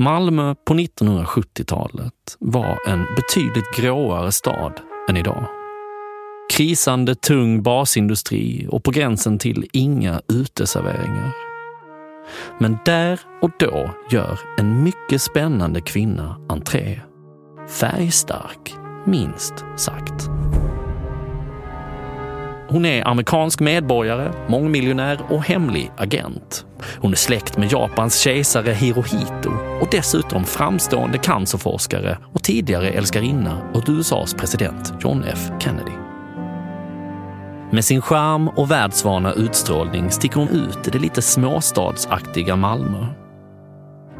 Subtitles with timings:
[0.00, 4.72] Malmö på 1970-talet var en betydligt gråare stad
[5.08, 5.44] än idag.
[6.52, 11.32] Krisande tung basindustri och på gränsen till inga uteserveringar.
[12.58, 17.00] Men där och då gör en mycket spännande kvinna entré.
[17.68, 18.74] Färgstark,
[19.06, 20.37] minst sagt.
[22.70, 26.66] Hon är amerikansk medborgare, mångmiljonär och hemlig agent.
[26.98, 29.50] Hon är släkt med Japans kejsare Hirohito
[29.80, 35.92] och dessutom framstående cancerforskare och tidigare älskarinna åt USAs president John F Kennedy.
[37.70, 43.06] Med sin charm och världsvana utstrålning sticker hon ut i det lite småstadsaktiga Malmö.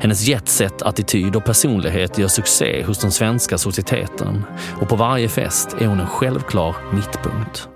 [0.01, 4.45] Hennes jetset-attityd och personlighet gör succé hos den svenska societeten
[4.81, 7.69] och på varje fest är hon en självklar mittpunkt.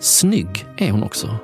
[0.00, 1.38] Snygg är hon också.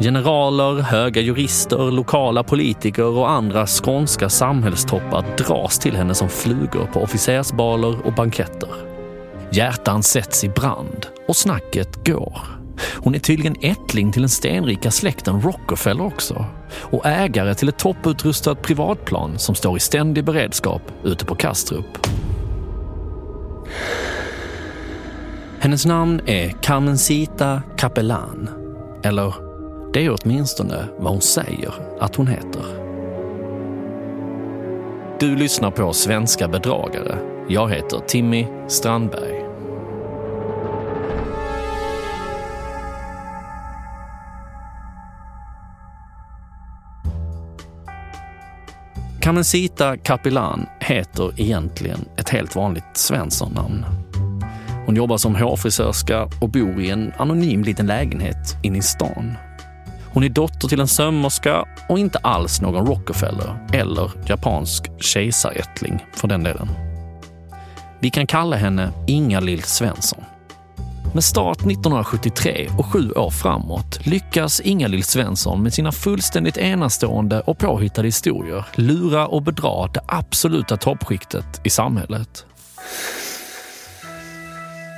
[0.00, 7.00] Generaler, höga jurister, lokala politiker och andra skånska samhällstoppar dras till henne som flugor på
[7.00, 8.68] officersbaler och banketter.
[9.52, 12.38] Hjärtan sätts i brand och snacket går.
[12.94, 16.46] Hon är tydligen ättling till den stenrika släkten Rockefeller också
[16.80, 22.06] och ägare till ett topputrustat privatplan som står i ständig beredskap ute på Kastrup.
[25.64, 28.48] Hennes namn är Carmencita Capellan.
[29.04, 29.34] Eller,
[29.92, 32.62] det är åtminstone vad hon säger att hon heter.
[35.20, 37.18] Du lyssnar på Svenska bedragare.
[37.48, 39.44] Jag heter Timmy Strandberg.
[49.20, 53.84] Carmencita Capellan heter egentligen ett helt vanligt Svensson-namn.
[54.86, 59.34] Hon jobbar som hårfrisörska och bor i en anonym liten lägenhet inne i stan.
[60.12, 66.28] Hon är dotter till en sömmerska och inte alls någon Rockefeller eller japansk kejsarättling för
[66.28, 66.68] den delen.
[68.00, 70.24] Vi kan kalla henne Inga-Lill Svensson.
[71.14, 77.58] Med start 1973 och sju år framåt lyckas Inga-Lill Svensson med sina fullständigt enastående och
[77.58, 82.46] påhittade historier lura och bedra det absoluta toppskiktet i samhället.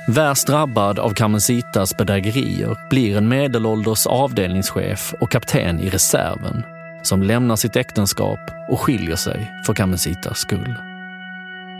[0.09, 6.63] Värst drabbad av Carmencitas bedrägerier blir en medelålders avdelningschef och kapten i reserven
[7.01, 10.75] som lämnar sitt äktenskap och skiljer sig för Carmencitas skull.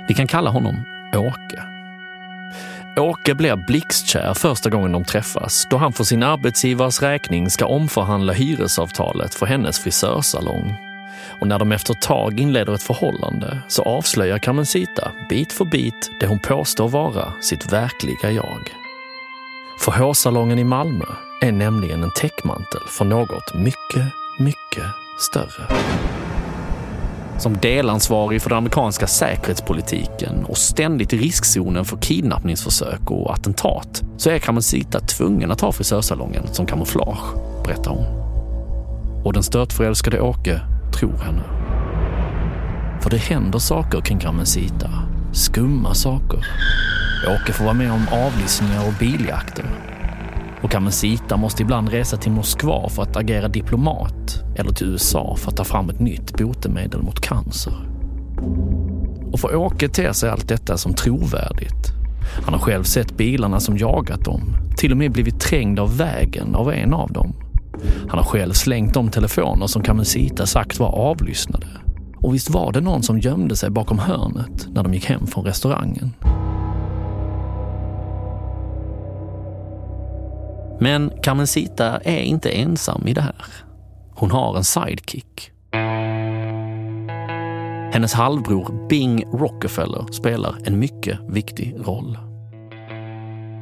[0.08, 0.76] Vi kan kalla honom
[1.16, 1.64] Åke.
[3.00, 8.34] Åke blir blixtkär första gången de träffas då han för sin arbetsgivares räkning ska omförhandla
[8.34, 10.87] hyresavtalet för hennes frisörsalong
[11.42, 16.12] och när de efter ett tag inleder ett förhållande så avslöjar Carmencita bit för bit
[16.20, 18.72] det hon påstår vara sitt verkliga jag.
[19.80, 21.06] För hårsalongen i Malmö
[21.42, 24.86] är nämligen en täckmantel för något mycket, mycket
[25.20, 25.68] större.
[27.40, 34.30] Som delansvarig för den amerikanska säkerhetspolitiken och ständigt i riskzonen för kidnappningsförsök och attentat så
[34.30, 37.36] är Carmencita tvungen att ha frisörsalongen som kamouflage,
[37.66, 38.06] berättar hon.
[39.26, 40.62] Och den störtförälskade Åke
[41.00, 41.44] tror henne.
[43.02, 44.90] För det händer saker kring Carmencita.
[45.32, 46.46] Skumma saker.
[47.28, 49.66] Åke får vara med om avlyssningar och biljakter.
[50.62, 55.52] Och Carmencita måste ibland resa till Moskva för att agera diplomat eller till USA för
[55.52, 57.74] att ta fram ett nytt botemedel mot cancer.
[59.32, 61.94] Och för Åke ter sig allt detta som trovärdigt.
[62.44, 64.42] Han har själv sett bilarna som jagat dem,
[64.78, 67.47] till och med blivit trängd av vägen av en av dem.
[68.10, 71.68] Han har själv slängt de telefoner som Carmencita sagt var avlyssnade.
[72.18, 75.46] Och visst var det någon som gömde sig bakom hörnet när de gick hem från
[75.46, 76.14] restaurangen.
[80.80, 83.46] Men Carmencita är inte ensam i det här.
[84.16, 85.52] Hon har en sidekick.
[87.94, 92.18] Hennes halvbror Bing Rockefeller spelar en mycket viktig roll.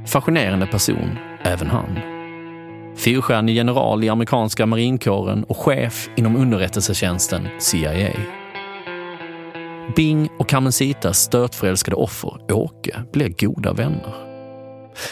[0.07, 2.14] Fascinerande person, även han.
[2.95, 8.09] Fyrstjärnig general i amerikanska marinkåren och chef inom underrättelsetjänsten CIA.
[9.95, 14.13] Bing och Carmencitas stötförälskade offer, Åke, blir goda vänner.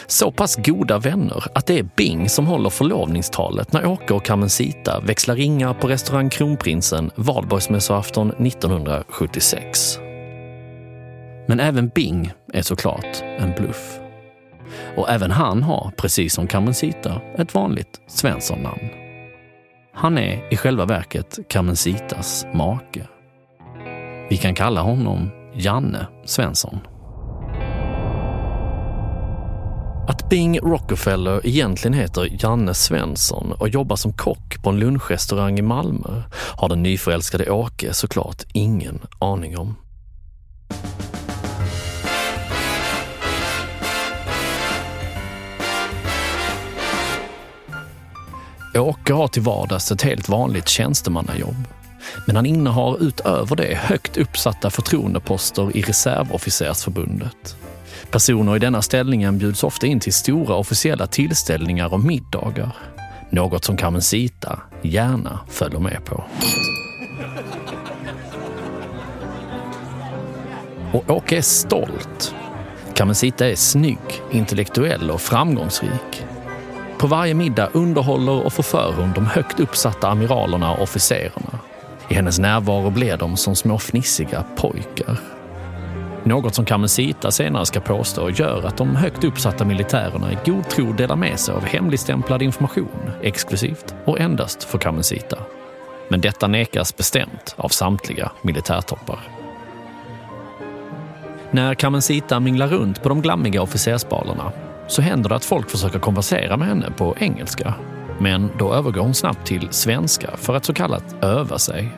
[0.07, 4.99] Så pass goda vänner att det är Bing som håller förlovningstalet när Åke och Carmencita
[4.99, 9.97] växlar ringar på restaurang Kronprinsen valborgsmässoafton 1976.
[11.47, 14.02] Men även Bing är såklart en bluff.
[14.97, 18.89] Och även han har, precis som Carmencita, ett vanligt Svensson-namn.
[19.93, 23.07] Han är i själva verket Carmencitas make.
[24.29, 26.79] Vi kan kalla honom Janne Svensson.
[30.07, 35.61] Att Bing Rockefeller egentligen heter Janne Svensson och jobbar som kock på en lunchrestaurang i
[35.61, 36.23] Malmö
[36.57, 39.75] har den nyförälskade Åke såklart ingen aning om.
[48.75, 51.67] Åke har till vardags ett helt vanligt tjänstemannajobb.
[52.27, 57.55] Men han innehar utöver det högt uppsatta förtroendeposter i Reservofficersförbundet.
[58.11, 62.75] Personer i denna ställningen bjuds ofta in till stora officiella tillställningar och middagar.
[63.29, 66.23] Något som Carmencita gärna följer med på.
[70.93, 72.35] Och Åke är stolt.
[72.93, 76.25] Carmencita är snygg, intellektuell och framgångsrik.
[77.03, 81.59] På varje middag underhåller och förför hon de högt uppsatta amiralerna och officerarna.
[82.09, 85.19] I hennes närvaro blir de som små fnissiga pojkar.
[86.23, 90.93] Något som Kamensita senare ska påstå gör att de högt uppsatta militärerna i god tro
[90.93, 95.37] delar med sig av hemligstämplad information exklusivt och endast för Kamensita.
[96.09, 99.19] Men detta nekas bestämt av samtliga militärtoppar.
[101.51, 104.51] När Kamensita minglar runt på de glammiga officersbalerna
[104.87, 107.73] så händer det att folk försöker konversera med henne på engelska.
[108.19, 111.91] Men då övergår hon snabbt till svenska för att så kallat öva sig.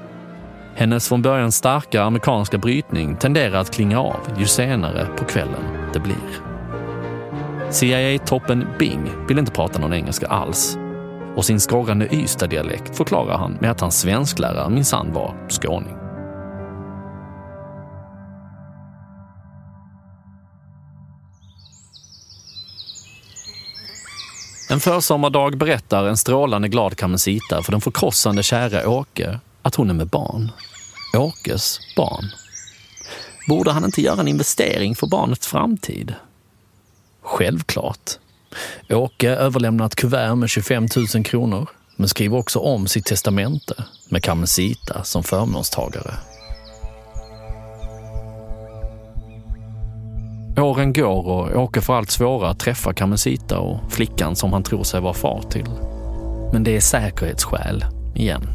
[0.75, 5.99] Hennes från början starka amerikanska brytning tenderar att klinga av ju senare på kvällen det
[5.99, 6.55] blir.
[7.69, 10.77] CIA-toppen Bing vill inte prata någon engelska alls.
[11.35, 15.94] Och sin skorrande Ystad-dialekt förklarar han med att hans svensklärare minsann var skåning.
[24.75, 29.93] En försommardag berättar en strålande glad Kamensita för den förkrossande kära Åke att hon är
[29.93, 30.51] med barn.
[31.17, 32.25] Åkes barn.
[33.47, 36.13] Borde han inte göra en investering för barnets framtid?
[37.21, 38.11] Självklart.
[38.89, 44.23] Åke överlämnar ett kuvert med 25 000 kronor men skriver också om sitt testamente med
[44.23, 46.13] Kamensita som förmånstagare.
[50.57, 54.83] Åren går och Åke får allt svårare att träffa Kamensita och flickan som han tror
[54.83, 55.69] sig vara far till.
[56.53, 57.85] Men det är säkerhetsskäl,
[58.15, 58.47] igen.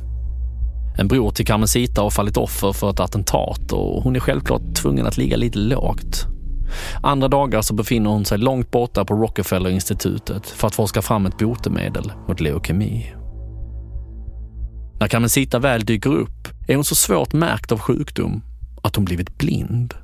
[0.98, 5.06] En bror till Kamensita har fallit offer för ett attentat och hon är självklart tvungen
[5.06, 6.26] att ligga lite lågt.
[7.02, 11.38] Andra dagar så befinner hon sig långt borta på Rockefeller-institutet för att forska fram ett
[11.38, 13.14] botemedel mot leukemi.
[15.00, 18.42] När Kamensita väl dyker upp är hon så svårt märkt av sjukdom
[18.82, 19.94] att hon blivit blind.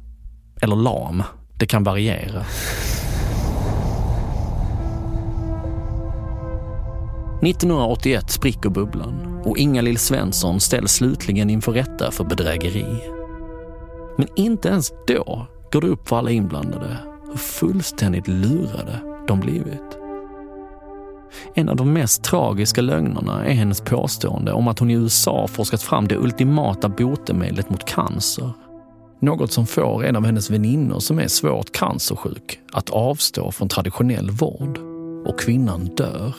[0.61, 1.23] Eller lam.
[1.59, 2.45] Det kan variera.
[7.43, 13.03] 1981 spricker bubblan och Inga-Lill Svensson ställs slutligen inför rätta för bedrägeri.
[14.19, 16.97] Men inte ens då går det upp för alla inblandade
[17.31, 19.99] hur fullständigt lurade de blivit.
[21.55, 25.83] En av de mest tragiska lögnerna är hennes påstående om att hon i USA forskat
[25.83, 28.51] fram det ultimata botemedlet mot cancer.
[29.21, 34.31] Något som får en av hennes väninnor som är svårt cancersjuk att avstå från traditionell
[34.31, 34.79] vård.
[35.27, 36.35] Och kvinnan dör.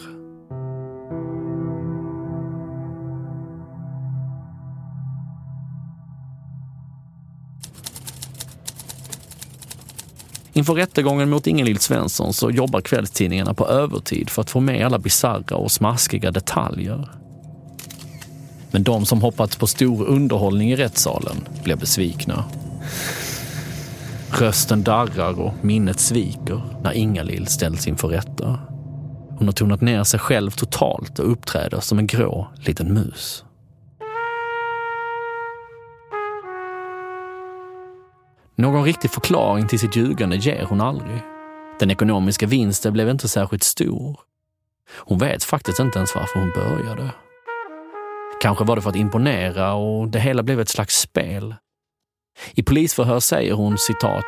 [10.54, 15.00] Inför rättegången mot Ingelill Svensson så jobbar kvällstidningarna på övertid för att få med alla
[15.00, 17.10] bizarra och smaskiga detaljer.
[18.72, 22.46] Men de som hoppats på stor underhållning i rättssalen blir besvikna.
[24.32, 28.60] Rösten darrar och minnet sviker när Ingalill ställs inför rätta.
[29.38, 33.44] Hon har tonat ner sig själv totalt och uppträder som en grå liten mus.
[38.56, 41.22] Någon riktig förklaring till sitt ljugande ger hon aldrig.
[41.80, 44.20] Den ekonomiska vinsten blev inte särskilt stor.
[44.98, 47.12] Hon vet faktiskt inte ens varför hon började.
[48.42, 51.56] Kanske var det för att imponera och det hela blev ett slags spel.
[52.54, 54.26] I polisförhör säger hon citat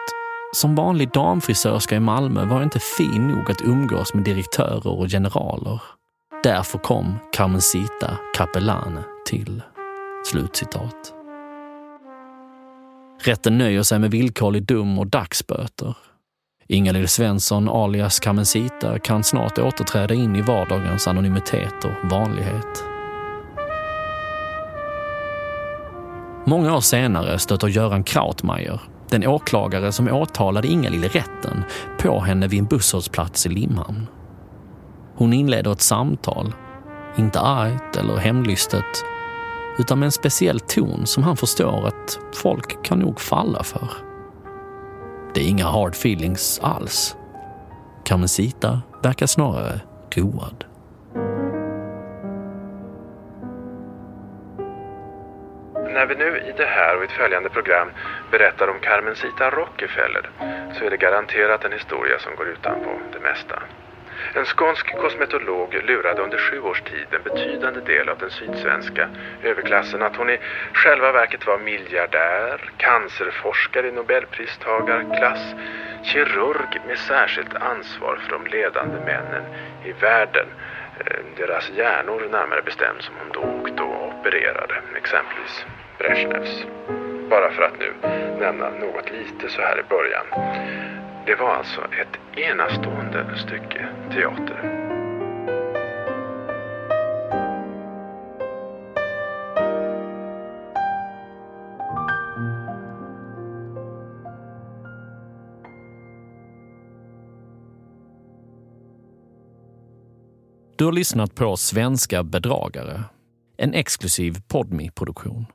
[0.52, 5.08] som vanlig damfrisörska i Malmö var jag inte fin nog att umgås med direktörer och
[5.08, 5.82] generaler.
[6.44, 9.62] Därför kom Carmencita Capellane till.
[10.26, 11.14] Slutcitat.
[13.22, 15.98] Rätten nöjer sig med villkorlig dom och dagsböter.
[16.68, 22.89] Ingalill Svensson alias Carmencita kan snart återträda in i vardagens anonymitet och vanlighet.
[26.50, 31.64] Många år senare stöter Göran Krautmeier, den åklagare som åtalade Ingalill i rätten,
[32.00, 34.08] på henne vid en busshållplats i Limhamn.
[35.16, 36.54] Hon inleder ett samtal,
[37.18, 39.04] inte argt eller hemlystet,
[39.80, 43.90] utan med en speciell ton som han förstår att folk kan nog falla för.
[45.34, 47.16] Det är inga hard feelings alls.
[48.06, 49.82] Carmencita verkar snarare
[50.16, 50.69] road.
[56.20, 57.90] Nu i det här och i ett följande program
[58.32, 60.30] berättar om Carmencita Rockefeller
[60.74, 63.64] så är det garanterat en historia som går utanpå det mesta.
[64.34, 69.10] En skånsk kosmetolog lurade under sju års tid en betydande del av den sydsvenska
[69.44, 70.40] överklassen att hon i
[70.74, 75.56] själva verket var miljardär, cancerforskare i nobelpristagarklass,
[76.04, 79.44] kirurg med särskilt ansvar för de ledande männen
[79.86, 80.48] i världen.
[81.00, 85.66] Eh, deras hjärnor närmare bestämt som hon då och då opererade, exempelvis
[86.00, 86.66] Brezhnevs.
[87.30, 87.94] Bara för att nu
[88.40, 90.26] nämna något lite så här i början.
[91.26, 94.86] Det var alltså ett enastående stycke teater.
[110.76, 113.04] Du har lyssnat på Svenska bedragare,
[113.58, 115.46] en exklusiv podmi produktion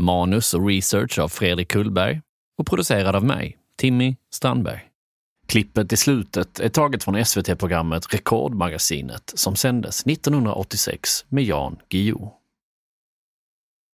[0.00, 2.20] Manus och research av Fredrik Kullberg
[2.58, 4.80] och producerad av mig, Timmy Strandberg.
[5.48, 12.39] Klippet i slutet är taget från SVT-programmet Rekordmagasinet som sändes 1986 med Jan Guillou.